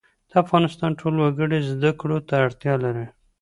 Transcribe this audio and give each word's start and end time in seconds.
د 0.29 0.31
افغانستان 0.43 0.91
ټول 0.99 1.15
وګړي 1.19 1.59
زده 1.71 1.91
کړو 1.99 2.17
ته 2.27 2.33
اړتیا 2.45 2.73
لري 2.83 3.05